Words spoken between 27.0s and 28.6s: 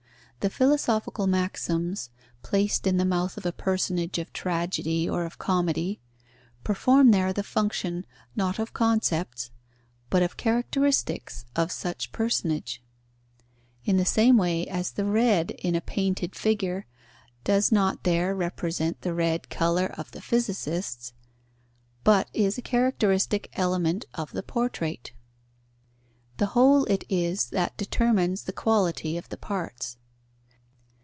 is that determines the